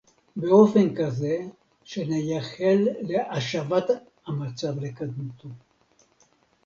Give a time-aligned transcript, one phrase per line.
[0.35, 1.37] באופן כזה
[1.85, 3.83] שנייחל להשבת
[4.27, 5.49] המצב לקדמותו